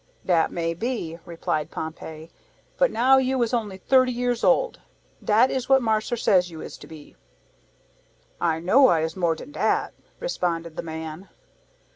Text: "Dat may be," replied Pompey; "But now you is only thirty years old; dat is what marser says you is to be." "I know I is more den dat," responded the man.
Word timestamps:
"Dat 0.25 0.51
may 0.51 0.73
be," 0.73 1.19
replied 1.25 1.69
Pompey; 1.69 2.31
"But 2.75 2.89
now 2.89 3.19
you 3.19 3.39
is 3.43 3.53
only 3.53 3.77
thirty 3.77 4.11
years 4.11 4.43
old; 4.43 4.79
dat 5.23 5.51
is 5.51 5.69
what 5.69 5.79
marser 5.83 6.17
says 6.17 6.49
you 6.49 6.59
is 6.59 6.75
to 6.79 6.87
be." 6.87 7.15
"I 8.41 8.59
know 8.59 8.87
I 8.87 9.01
is 9.01 9.15
more 9.15 9.35
den 9.35 9.51
dat," 9.51 9.93
responded 10.19 10.75
the 10.75 10.81
man. 10.81 11.29